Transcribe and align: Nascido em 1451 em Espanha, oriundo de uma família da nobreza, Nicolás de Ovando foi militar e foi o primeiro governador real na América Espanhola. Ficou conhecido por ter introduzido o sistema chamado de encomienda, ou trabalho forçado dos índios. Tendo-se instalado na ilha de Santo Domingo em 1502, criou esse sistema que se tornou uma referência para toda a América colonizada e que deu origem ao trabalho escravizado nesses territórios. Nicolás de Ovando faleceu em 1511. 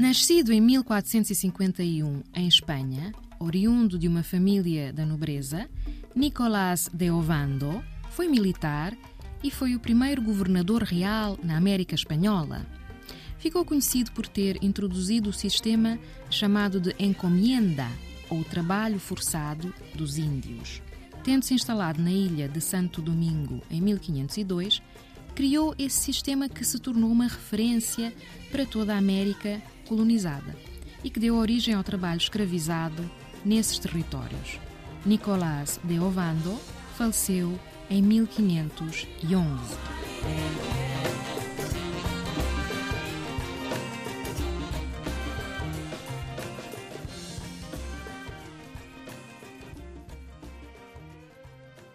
Nascido 0.00 0.50
em 0.50 0.62
1451 0.62 2.22
em 2.34 2.48
Espanha, 2.48 3.12
oriundo 3.38 3.98
de 3.98 4.08
uma 4.08 4.22
família 4.22 4.94
da 4.94 5.04
nobreza, 5.04 5.68
Nicolás 6.16 6.88
de 6.90 7.10
Ovando 7.10 7.84
foi 8.08 8.26
militar 8.26 8.96
e 9.44 9.50
foi 9.50 9.74
o 9.74 9.78
primeiro 9.78 10.22
governador 10.22 10.84
real 10.84 11.38
na 11.42 11.54
América 11.54 11.94
Espanhola. 11.94 12.66
Ficou 13.36 13.62
conhecido 13.62 14.10
por 14.12 14.26
ter 14.26 14.56
introduzido 14.64 15.28
o 15.28 15.34
sistema 15.34 15.98
chamado 16.30 16.80
de 16.80 16.94
encomienda, 16.98 17.86
ou 18.30 18.42
trabalho 18.42 18.98
forçado 18.98 19.70
dos 19.94 20.16
índios. 20.16 20.80
Tendo-se 21.22 21.52
instalado 21.52 22.00
na 22.00 22.10
ilha 22.10 22.48
de 22.48 22.62
Santo 22.62 23.02
Domingo 23.02 23.60
em 23.70 23.82
1502, 23.82 24.80
criou 25.34 25.74
esse 25.78 26.00
sistema 26.00 26.48
que 26.48 26.64
se 26.64 26.78
tornou 26.78 27.10
uma 27.10 27.24
referência 27.24 28.14
para 28.50 28.64
toda 28.64 28.94
a 28.94 28.98
América 28.98 29.62
colonizada 29.90 30.54
e 31.02 31.10
que 31.10 31.18
deu 31.18 31.36
origem 31.36 31.74
ao 31.74 31.82
trabalho 31.82 32.18
escravizado 32.18 33.10
nesses 33.44 33.80
territórios. 33.80 34.60
Nicolás 35.04 35.80
de 35.82 35.98
Ovando 35.98 36.56
faleceu 36.96 37.58
em 37.90 38.00
1511. 38.00 40.89